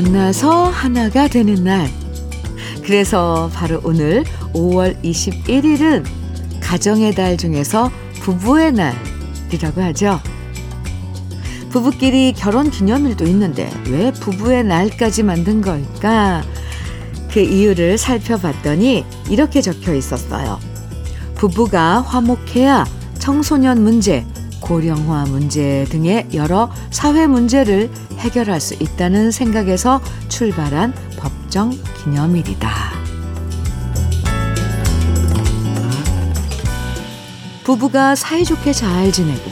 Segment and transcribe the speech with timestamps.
[0.00, 1.90] 만나서 하나가 되는 날.
[2.82, 4.24] 그래서 바로 오늘
[4.54, 6.04] 5월 21일은
[6.60, 7.90] 가정의 달 중에서
[8.22, 10.20] 부부의 날이라고 하죠.
[11.68, 16.42] 부부끼리 결혼 기념일도 있는데 왜 부부의 날까지 만든 걸까?
[17.30, 20.58] 그 이유를 살펴봤더니 이렇게 적혀 있었어요.
[21.34, 22.86] 부부가 화목해야
[23.18, 24.24] 청소년 문제,
[24.60, 31.70] 고령화 문제 등의 여러 사회 문제를 해결할 수 있다는 생각에서 출발한 법정
[32.02, 32.70] 기념일이다.
[37.64, 39.50] 부부가 사이좋게 잘 지내고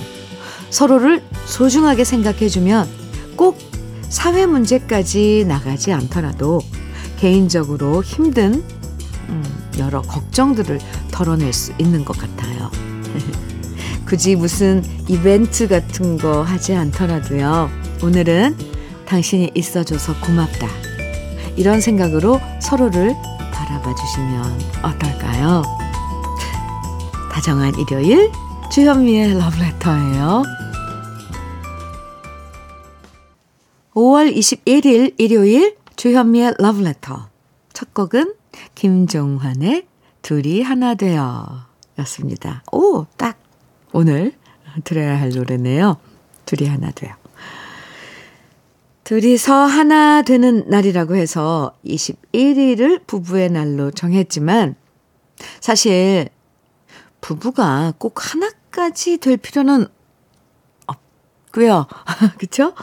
[0.70, 2.88] 서로를 소중하게 생각해주면
[3.36, 3.58] 꼭
[4.08, 6.60] 사회 문제까지 나가지 않더라도
[7.18, 8.64] 개인적으로 힘든
[9.28, 9.44] 음,
[9.78, 10.78] 여러 걱정들을
[11.10, 12.70] 덜어낼 수 있는 것 같아요.
[14.08, 17.68] 굳이 무슨 이벤트 같은 거 하지 않더라도요.
[18.02, 18.56] 오늘은
[19.06, 20.66] 당신이 있어줘서 고맙다.
[21.56, 23.14] 이런 생각으로 서로를
[23.52, 25.62] 바라봐 주시면 어떨까요?
[27.30, 28.32] 다정한 일요일
[28.72, 30.42] 주현미의 러브레터예요.
[33.92, 37.28] 5월 21일 일요일 주현미의 러브레터
[37.74, 38.32] 첫 곡은
[38.74, 39.86] 김종환의
[40.22, 41.66] 둘이 하나 되어
[41.98, 42.62] 였습니다.
[42.72, 43.36] 오, 딱
[43.92, 44.32] 오늘
[44.84, 45.96] 들어야 할 노래네요.
[46.44, 47.14] 둘이 하나 돼요.
[49.04, 54.74] 둘이서 하나 되는 날이라고 해서 21일을 부부의 날로 정했지만
[55.60, 56.28] 사실
[57.20, 59.86] 부부가 꼭 하나까지 될 필요는
[60.86, 61.86] 없고요.
[62.38, 62.74] 그쵸?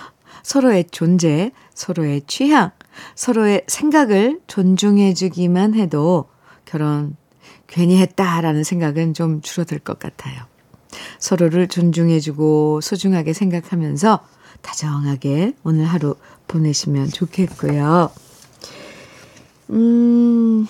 [0.42, 2.72] 서로의 존재, 서로의 취향,
[3.16, 6.30] 서로의 생각을 존중해 주기만 해도
[6.66, 7.16] 결혼
[7.68, 10.55] 괜히 했다라는 생각은 좀 줄어들 것 같아요.
[11.20, 14.20] 서로를 존중해주고 소중하게 생각하면서
[14.62, 16.16] 다정하게 오늘 하루
[16.48, 18.12] 보내시면 좋겠고요.
[19.72, 20.68] 음,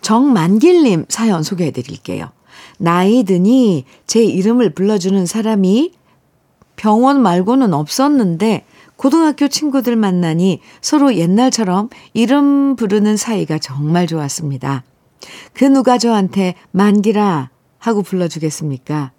[0.00, 2.30] 정만길님 사연 소개해 드릴게요.
[2.78, 5.92] 나이 드니 제 이름을 불러주는 사람이
[6.76, 8.64] 병원 말고는 없었는데
[8.96, 14.84] 고등학교 친구들 만나니 서로 옛날처럼 이름 부르는 사이가 정말 좋았습니다.
[15.52, 17.50] 그 누가 저한테 만기라
[17.84, 19.12] 하고 불러주겠습니까?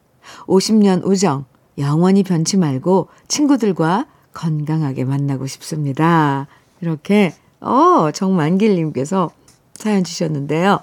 [0.47, 1.45] 50년 우정
[1.77, 6.47] 영원히 변치 말고 친구들과 건강하게 만나고 싶습니다.
[6.81, 9.29] 이렇게 어 정만길님께서
[9.75, 10.79] 사연 주셨는데요.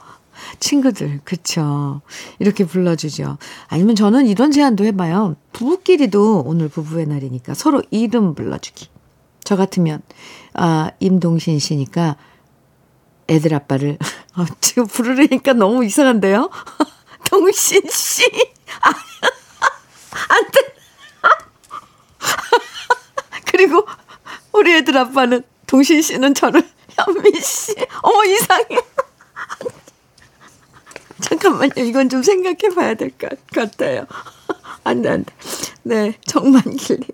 [0.61, 2.01] 친구들, 그쵸.
[2.39, 3.37] 이렇게 불러주죠.
[3.69, 5.35] 아니면 저는 이런 제안도 해봐요.
[5.53, 8.89] 부부끼리도 오늘 부부의 날이니까 서로 이름 불러주기.
[9.45, 10.03] 저 같으면,
[10.55, 12.17] 아, 임동신 씨니까
[13.29, 13.99] 애들 아빠를,
[14.35, 16.49] 아, 지금 부르려니까 너무 이상한데요?
[17.43, 18.27] 동신 씨.
[18.83, 18.91] 아,
[20.29, 20.75] 안 돼.
[23.47, 23.87] 그리고
[24.53, 27.75] 우리 애들 아빠는 동신 씨는 저를 현미 씨.
[28.03, 28.77] 어머, 이상해.
[31.23, 31.73] 잠깐만요.
[31.77, 34.07] 이건 좀 생각해 봐야 될 것 같아요.
[34.85, 35.35] 안 돼, 안 돼.
[35.85, 37.09] 네, 정만길님.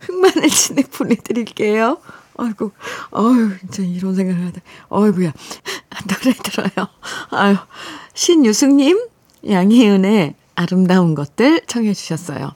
[0.00, 2.00] 흑마늘 진액 보내드릴게요.
[2.38, 2.72] 아이고,
[3.10, 4.60] 아유, 진짜 이런 생각을 하다.
[4.88, 5.32] 아이고야.
[6.08, 6.88] 노래 들어요.
[7.30, 7.56] 아유,
[8.14, 8.98] 신유승님,
[9.48, 12.52] 양희은의 아름다운 것들 청해 주셨어요.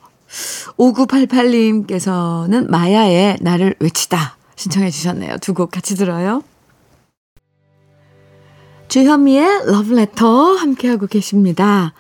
[0.79, 5.39] 5988님께서는 마야의 나를 외치다 신청해 주셨네요.
[5.39, 6.43] 두 곡 같이 들어요.
[8.89, 11.93] 주현미의 러브레터 함께하고 계십니다.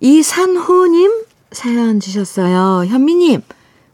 [0.00, 2.86] 이산호님 사연 주셨어요.
[2.86, 3.42] 현미님,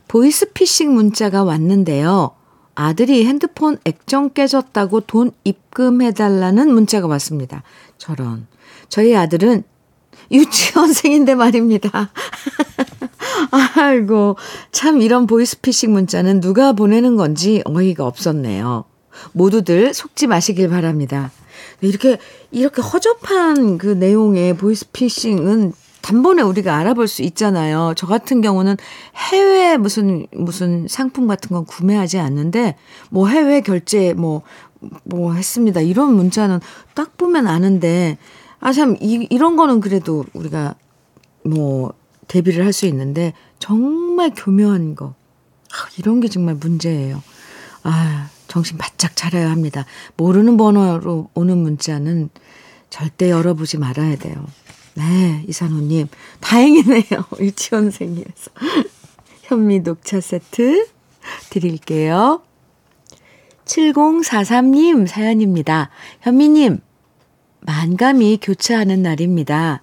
[0.06, 2.30] 보이스피싱 문자가 왔는데요.
[2.74, 7.64] 아들이 핸드폰 액정 깨졌다고 돈 입금해달라는 문자가 왔습니다.
[7.98, 8.46] 저런.
[8.88, 9.64] 저희 아들은
[10.30, 12.10] 유치원생인데 말입니다.
[13.76, 14.36] 아이고,
[14.72, 18.84] 참 이런 보이스피싱 문자는 누가 보내는 건지 어이가 없었네요.
[19.32, 21.30] 모두들 속지 마시길 바랍니다.
[21.80, 22.18] 이렇게,
[22.50, 27.92] 이렇게 허접한 그 내용의 보이스피싱은 단번에 우리가 알아볼 수 있잖아요.
[27.96, 28.76] 저 같은 경우는
[29.32, 32.76] 해외 무슨, 무슨 상품 같은 건 구매하지 않는데,
[33.10, 34.42] 뭐 해외 결제, 뭐,
[35.04, 35.80] 뭐 했습니다.
[35.80, 36.60] 이런 문자는
[36.94, 38.16] 딱 보면 아는데,
[38.60, 40.74] 아, 참, 이, 이런 거는 그래도 우리가
[41.44, 41.92] 뭐
[42.26, 45.14] 대비를 할 수 있는데, 정말 교묘한 거.
[45.72, 47.22] 아, 이런 게 정말 문제예요.
[47.82, 49.84] 아, 정신 바짝 차려야 합니다.
[50.16, 52.30] 모르는 번호로 오는 문자는
[52.90, 54.44] 절대 열어보지 말아야 돼요.
[54.94, 56.08] 네, 이산호님.
[56.40, 57.02] 다행이네요.
[57.38, 58.50] 유치원생이어서.
[59.44, 60.86] 현미 녹차 세트
[61.50, 62.42] 드릴게요.
[63.66, 65.90] 7043님 사연입니다.
[66.22, 66.80] 현미님,
[67.68, 69.82] 만감이 교차하는 날입니다.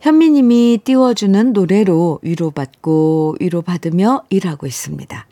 [0.00, 5.26] 현미님이 띄워주는 노래로 위로받고 위로받으며 일하고 있습니다.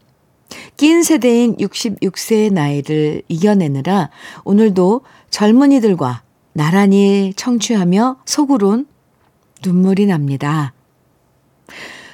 [0.76, 4.10] 낀 세대인 66세의 나이를 이겨내느라
[4.44, 5.00] 오늘도
[5.30, 6.22] 젊은이들과
[6.52, 8.86] 나란히 청취하며 속으론
[9.64, 10.74] 눈물이 납니다.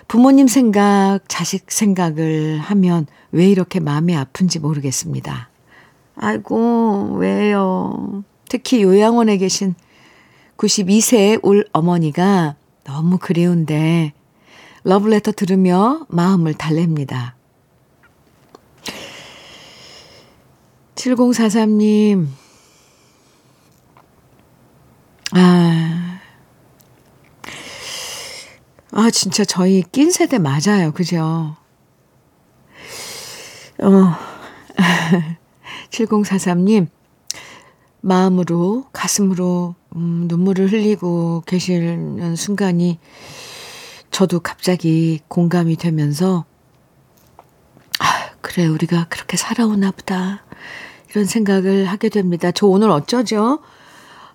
[0.06, 5.50] 부모님 생각, 자식 생각을 하면 왜 이렇게 마음이 아픈지 모르겠습니다.
[6.14, 8.22] 아이고, 왜요?
[8.52, 9.74] 특히 요양원에 계신
[10.58, 12.54] 92세의 올 어머니가
[12.84, 14.12] 너무 그리운데
[14.84, 17.32] 러블레터 들으며 마음을 달랩니다.
[20.96, 22.26] 7043님,
[25.30, 26.20] 아,
[28.90, 30.92] 아, 진짜 저희 낀 세대 맞아요.
[30.92, 31.56] 그죠?
[33.78, 34.14] 어,
[35.88, 36.88] 7043님,
[38.02, 42.98] 마음으로, 가슴으로, 음, 눈물을 흘리고 계시는 순간이
[44.10, 46.44] 저도 갑자기 공감이 되면서,
[48.00, 48.04] 아,
[48.40, 50.44] 그래, 우리가 그렇게 살아오나 보다.
[51.10, 52.50] 이런 생각을 하게 됩니다.
[52.50, 53.60] 저 오늘 어쩌죠?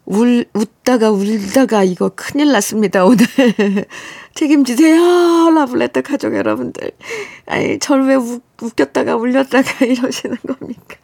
[0.05, 3.25] 울, 웃다가 울다가 이거 큰일 났습니다, 오늘.
[4.33, 6.91] 책임지세요, 라블레터 가족 여러분들.
[7.45, 10.95] 아니, 저를 왜 웃, 웃겼다가 울렸다가 이러시는 겁니까?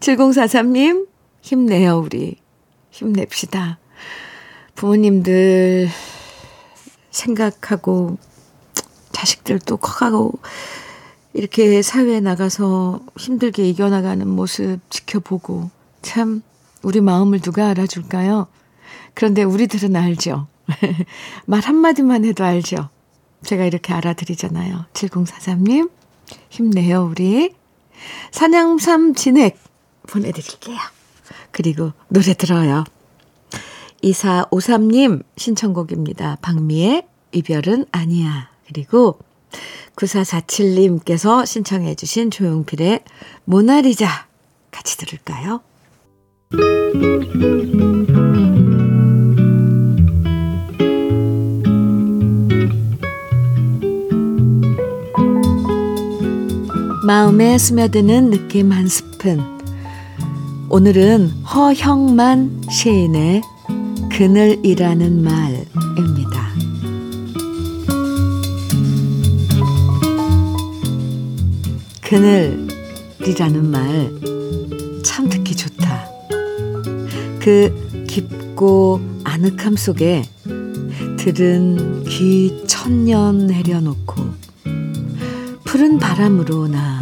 [0.00, 1.08] 7043님,
[1.42, 2.36] 힘내요, 우리.
[2.90, 3.78] 힘냅시다.
[4.74, 5.88] 부모님들
[7.10, 8.18] 생각하고,
[9.12, 10.38] 자식들도 커가고,
[11.34, 15.70] 이렇게 사회에 나가서 힘들게 이겨나가는 모습 지켜보고,
[16.02, 16.42] 참,
[16.82, 18.46] 우리 마음을 누가 알아줄까요?
[19.14, 20.46] 그런데 우리들은 알죠.
[21.44, 22.88] 말 한마디만 해도 알죠.
[23.44, 24.86] 제가 이렇게 알아드리잖아요.
[24.92, 25.90] 7043님,
[26.50, 27.52] 힘내요, 우리.
[28.30, 29.58] 사냥삼 진액
[30.08, 30.76] 보내드릴게요.
[31.52, 32.84] 그리고 노래 들어요.
[34.02, 36.38] 2453님 신청곡입니다.
[36.42, 38.50] 박미의 이별은 아니야.
[38.66, 39.18] 그리고
[39.96, 43.04] 9447님께서 신청해 주신 조용필의
[43.44, 44.26] 모나리자
[44.70, 45.60] 같이 들을까요?
[57.04, 59.57] 마음에 스며드는 느낌 한 스푼.
[60.70, 63.42] 오늘은 허형만 시인의
[64.10, 66.48] 그늘이라는 말입니다.
[72.02, 74.38] 그늘이라는 말
[75.18, 76.06] 참 듣기 좋다.
[77.40, 80.22] 그 깊고 아늑함 속에
[81.18, 84.22] 들은 귀 천년 내려놓고
[85.64, 87.00] 푸른 바람으로 나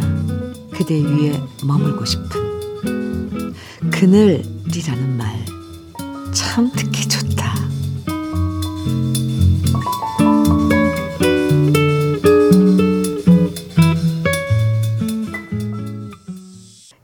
[0.71, 2.46] 그대 위에 머물고 싶은
[3.99, 5.57] 그늘이라는 말
[6.37, 7.55] 참 듣기 좋다.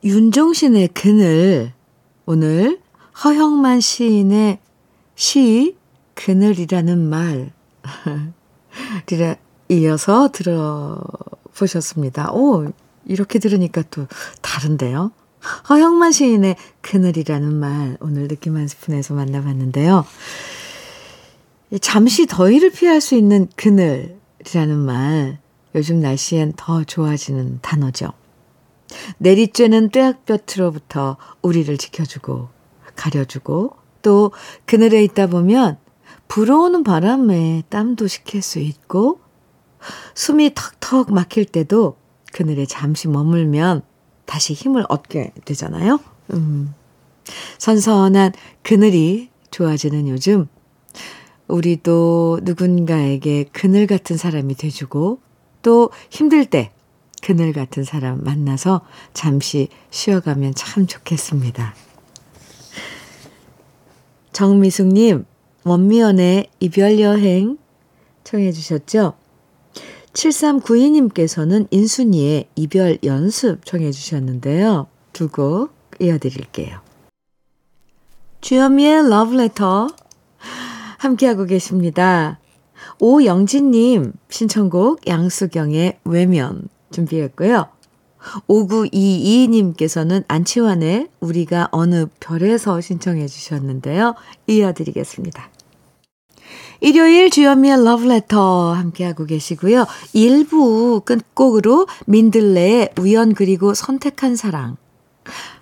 [0.04, 1.74] 윤종신의 그늘
[2.26, 2.80] 오늘
[3.24, 4.60] 허형만 시인의
[5.16, 5.78] 시
[6.16, 7.52] 그늘이라는 말
[9.70, 12.34] 이어서 들어보셨습니다.
[12.34, 12.72] 오,
[13.06, 14.08] 이렇게 들으니까 또
[14.42, 15.12] 다른데요.
[15.70, 20.06] 허형만 시인의 그늘이라는 말 오늘 느낌 한 스푼에서 만나봤는데요.
[21.82, 25.40] 잠시 더위를 피할 수 있는 그늘이라는 말
[25.76, 28.14] 요즘 날씨엔 더 좋아지는 단어죠.
[29.22, 32.50] 내리쬐는 떼약볕으로부터 우리를 지켜주고
[32.96, 34.32] 가려주고 또
[34.66, 35.78] 그늘에 있다 보면
[36.28, 39.20] 불어오는 바람에 땀도 식힐 수 있고
[40.14, 41.98] 숨이 턱턱 막힐 때도
[42.34, 43.82] 그늘에 잠시 머물면
[44.34, 46.00] 다시 힘을 얻게 되잖아요.
[46.34, 46.74] 음.
[47.60, 50.48] 선선한 그늘이 좋아지는 요즘
[51.48, 55.20] 우리도 누군가에게 그늘 같은 사람이 돼주고
[55.62, 56.72] 또 힘들 때
[57.22, 58.82] 그늘 같은 사람 만나서
[59.14, 61.76] 잠시 쉬어가면 참 좋겠습니다.
[64.32, 65.26] 정미숙님,
[65.64, 67.60] 원미연의 이별여행
[68.24, 69.14] 청해 주셨죠?
[70.14, 74.88] 7392님께서는 인순이의 이별 연습 청해 주셨는데요.
[75.12, 76.80] 두 곡 이어드릴게요.
[78.42, 79.88] 주현미의 러브레터
[80.98, 82.40] 함께하고 계십니다.
[83.00, 87.68] 오영진님 신청곡 양수경의 외면 준비했고요.
[88.48, 94.16] 5922님께서는 안치환의 우리가 어느 별에서 신청해 주셨는데요.
[94.48, 95.50] 이어드리겠습니다.
[96.82, 99.86] 일요일 주현미의 러브레터 함께하고 계시고요.
[100.14, 104.78] 1부 끝곡으로 민들레의 우연 그리고 선택한 사랑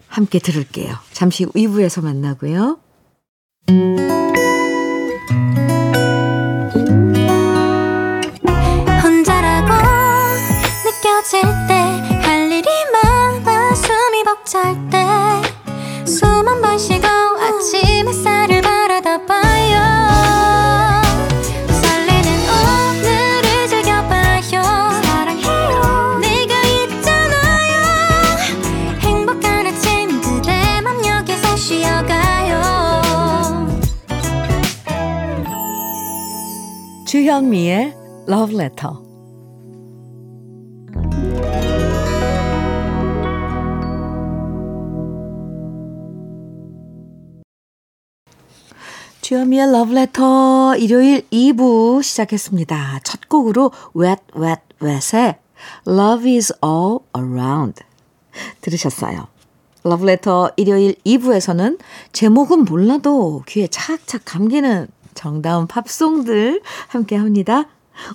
[0.08, 0.96] 함께 들을게요.
[1.14, 2.80] 잠시 2부에서 만나고요.
[38.62, 38.92] Love Letter.
[49.22, 53.00] 주현미의 Letter 일요일 2부 시작했습니다.
[53.04, 55.38] 첫 곡으로 Wet Wet Wet의
[55.88, 57.84] Love is all around
[58.62, 59.28] 들으셨어요.
[59.84, 61.80] 러브레터 일요일 2부에서는
[62.12, 67.66] 제목은 몰라도 귀에 착착 감기는 정다운 팝송들 함께 합니다.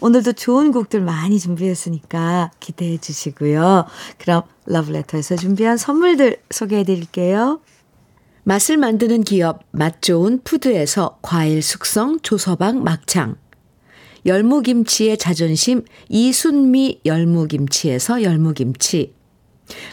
[0.01, 3.87] 오늘도 좋은 곡들 많이 준비했으니까 기대해 주시고요.
[4.19, 7.61] 그럼 러브레터에서 준비한 선물들 소개해 드릴게요.
[8.45, 13.35] 맛을 만드는 기업 맛 좋은 푸드에서 과일 숙성 조서방 막창
[14.25, 19.15] 열무김치의 자존심 이순미 열무김치에서 열무김치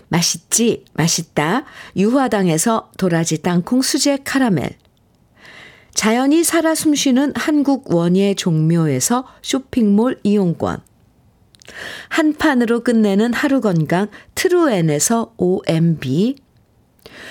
[0.09, 4.77] 맛있지 맛있다 유화당에서 도라지 땅콩 수제 카라멜
[5.93, 10.81] 자연이 살아 숨쉬는 한국 원예 종묘에서 쇼핑몰 이용권.
[12.09, 16.35] 한 판으로 끝내는 하루 건강 트루엔에서 OMB.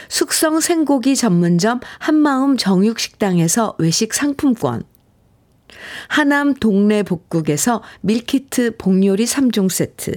[0.09, 4.85] 숙성 생고기 전문점 한마음 정육식당에서 외식 상품권.
[6.09, 10.13] 하남 동네 복국에서 밀키트 복요리 3종 세트.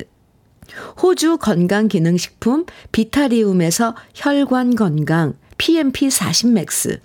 [1.01, 7.04] 호주 건강기능식품 비타리움에서 혈관 건강 PMP 40맥스.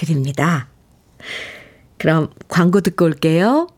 [0.00, 0.68] 드립니다.
[1.98, 3.68] 그럼 광고 듣고 올게요.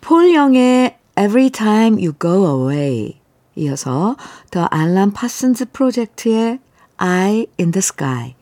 [0.00, 3.20] 폴 영의 Every Time You Go Away
[3.54, 4.16] 이어서
[4.50, 6.58] 더 알람 파슨즈 프로젝트의
[7.00, 8.34] Eye in the Sky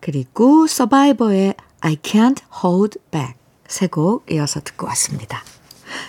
[0.00, 3.34] 그리고 서바이버의 I Can't Hold Back
[3.68, 5.44] 세 곡 이어서 듣고 왔습니다.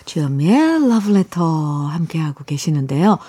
[0.06, 3.20] 주현미의 Love Letter 함께하고 계시는데요.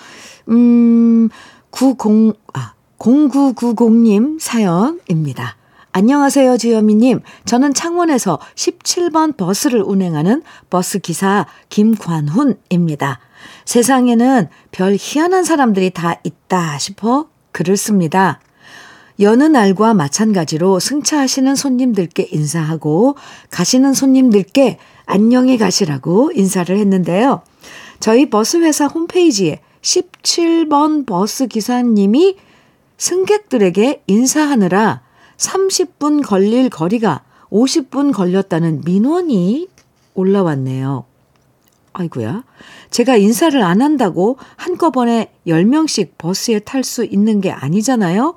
[0.49, 1.29] 음,
[1.69, 5.57] 90, 아, 0990님 사연입니다.
[5.95, 7.19] 안녕하세요, 주현미님.
[7.45, 13.19] 저는 창원에서 17번 버스를 운행하는 버스 기사 김관훈입니다.
[13.65, 18.39] 세상에는 별 희한한 사람들이 다 있다 싶어 글을 씁니다.
[19.19, 23.15] 여느 날과 마찬가지로 승차하시는 손님들께 인사하고
[23.51, 27.43] 가시는 손님들께 안녕히 가시라고 인사를 했는데요.
[27.99, 32.37] 저희 버스 회사 홈페이지에 17번 버스 기사님이
[32.97, 35.02] 승객들에게 인사하느라
[35.37, 39.67] 30분 걸릴 거리가 50분 걸렸다는 민원이
[40.13, 41.05] 올라왔네요.
[41.93, 42.43] 아이구야.
[42.89, 48.35] 제가 인사를 안 한다고 한꺼번에 10명씩 버스에 탈 수 있는 게 아니잖아요?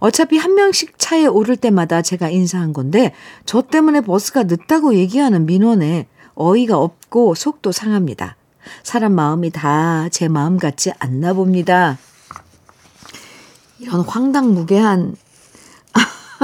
[0.00, 3.14] 어차피 한 명씩 차에 오를 때마다 제가 인사한 건데
[3.46, 8.36] 저 때문에 버스가 늦다고 얘기하는 민원에 어이가 없고 속도 상합니다.
[8.82, 11.98] 사람 마음이 다 제 마음 같지 않나 봅니다.
[13.78, 15.16] 이런 황당무계한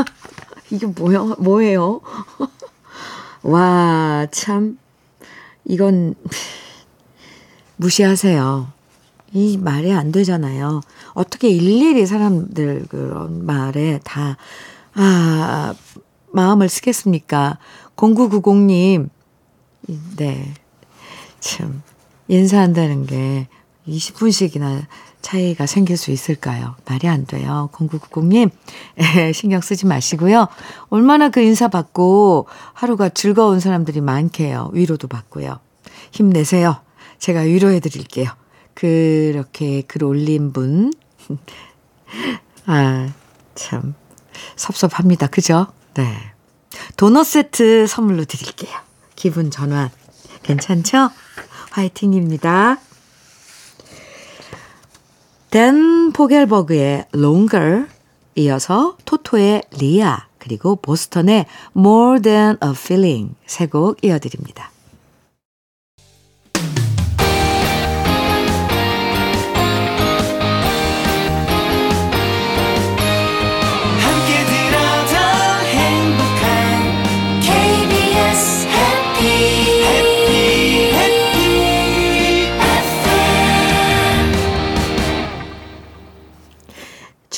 [0.71, 2.01] 이게 뭐야, 뭐예요?
[3.43, 4.79] 와, 참,
[5.65, 6.15] 이건,
[7.77, 8.73] 무시하세요.
[9.33, 10.81] 이 말이 안 되잖아요.
[11.13, 14.37] 어떻게 일일이 사람들 그런 말에 다,
[14.95, 15.75] 아,
[16.33, 17.59] 마음을 쓰겠습니까?
[17.97, 19.09] 0990님,
[20.17, 20.55] 네.
[21.41, 21.83] 참,
[22.29, 23.49] 인사한다는 게
[23.87, 24.87] 20분씩이나
[25.23, 26.77] 차이가 생길 수 있을까요?
[26.87, 27.69] 말이 안 돼요.
[27.73, 28.51] 0990님,
[29.35, 30.49] 신경 쓰지 마시고요.
[30.89, 34.71] 얼마나 그 인사 받고 하루가 즐거운 사람들이 많게요.
[34.73, 35.59] 위로도 받고요.
[36.13, 36.81] 힘내세요.
[37.19, 38.31] 제가 위로해 드릴게요.
[38.75, 40.93] 그렇게 글 올린 분.
[42.67, 43.09] 아,
[43.55, 43.95] 참,
[44.57, 45.27] 섭섭합니다.
[45.27, 45.67] 그죠?
[45.95, 46.17] 네.
[46.97, 48.73] 도넛 세트 선물로 드릴게요.
[49.17, 49.91] 기분 전환.
[50.43, 51.11] 괜찮죠?
[51.71, 52.79] 화이팅입니다.
[55.51, 57.87] 댄 포겔버그의 Longer
[58.37, 64.71] 이어서 토토의 리아 그리고 보스턴의 More Than a Feeling 세 곡 이어드립니다.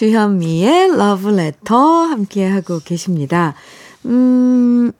[0.00, 3.52] 주현미의 러브레터 함께하고 계십니다.
[4.07, 4.92] 음,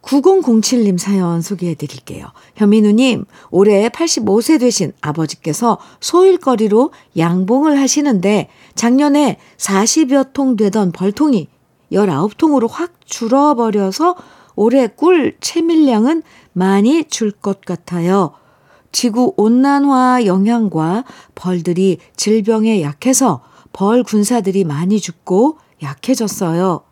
[0.00, 2.28] 9007님 사연 소개해 드릴게요.
[2.54, 11.48] 현민우님, 올해 85세 되신 아버지께서 소일거리로 양봉을 하시는데 작년에 40여 통 되던 벌통이
[11.90, 14.14] 19통으로 확 줄어버려서
[14.54, 18.34] 올해 꿀 채밀량은 많이 줄 것 같아요.
[18.92, 21.02] 지구 온난화 영향과
[21.34, 23.42] 벌들이 질병에 약해서
[23.74, 26.82] 벌 군사들이 많이 죽고 약해졌어요.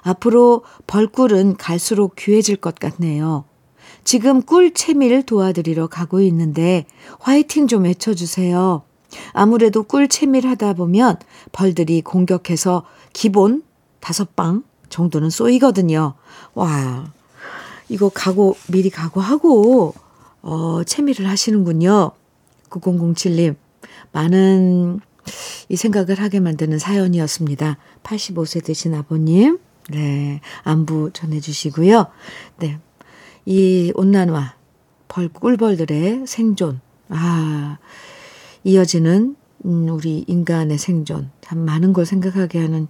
[0.00, 3.44] 앞으로 벌꿀은 갈수록 귀해질 것 같네요.
[4.04, 6.86] 지금 꿀 채밀 도와드리러 가고 있는데
[7.20, 8.82] 화이팅 좀 외쳐주세요.
[9.32, 11.18] 아무래도 꿀 채밀 하다 보면
[11.52, 13.62] 벌들이 공격해서 기본
[14.00, 16.14] 다섯 방 정도는 쏘이거든요.
[16.54, 17.12] 와,
[17.90, 19.92] 이거 각오, 미리 각오하고,
[20.40, 22.12] 어, 채밀을 하시는군요.
[22.70, 23.56] 9007님,
[24.12, 25.00] 많은
[25.70, 27.78] 이 생각을 하게 만드는 사연이었습니다.
[28.02, 32.06] 85세 되신 아버님, 네, 안부 전해주시고요.
[32.58, 32.78] 네,
[33.46, 34.56] 이 온난화,
[35.06, 37.78] 벌, 꿀벌들의 생존, 아,
[38.64, 42.88] 이어지는, 음, 우리 인간의 생존, 참 많은 걸 생각하게 하는,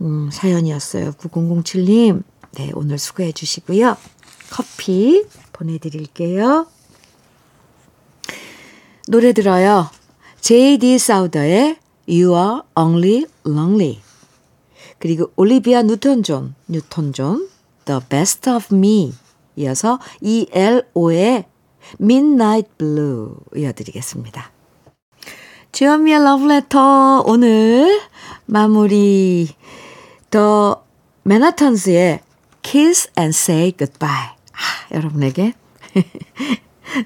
[0.00, 1.12] 음, 사연이었어요.
[1.12, 2.24] 9007님,
[2.56, 3.96] 네, 오늘 수고해 주시고요.
[4.50, 6.66] 커피 보내드릴게요.
[9.06, 9.88] 노래 들어요.
[10.40, 10.98] J.D.
[10.98, 14.00] 사우더의 You Are Only Lonely
[14.98, 17.48] 그리고 올리비아 뉴턴 존, 뉴턴 존,
[17.84, 19.12] The Best of Me
[19.56, 21.44] 이어서 ELO의
[22.00, 24.50] Midnight Blue 이어드리겠습니다.
[25.72, 28.00] 주현미의 러브레터 오늘
[28.46, 29.48] 마무리
[30.30, 30.84] 더
[31.24, 32.20] 맨하탄스의
[32.62, 35.54] Kiss and Say Goodbye 아, 여러분에게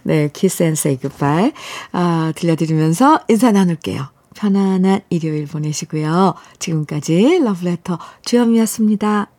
[0.04, 1.52] 네, Kiss and Say Goodbye
[1.92, 4.19] 아, 들려드리면서 인사 나눌게요.
[4.40, 6.34] 편안한 일요일 보내시고요.
[6.58, 9.30] 지금까지 러브레터 주현미였습니다.